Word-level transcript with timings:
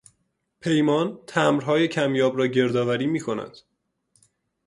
پیمان 0.59 1.19
تمبرهای 1.27 1.87
کمیاب 1.87 2.37
را 2.37 2.47
گردآوری 2.47 3.07
میکند. 3.07 3.57